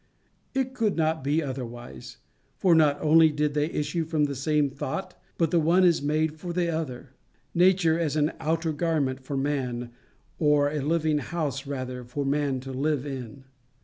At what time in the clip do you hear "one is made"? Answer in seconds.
5.59-6.39